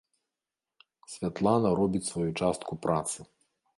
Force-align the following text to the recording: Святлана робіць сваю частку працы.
Святлана 1.15 1.69
робіць 1.81 2.05
сваю 2.11 2.29
частку 2.39 2.81
працы. 2.87 3.19